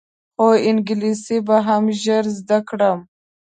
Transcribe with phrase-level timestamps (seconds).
[0.35, 2.99] خو انګلیسي به هم ژر زده کړم.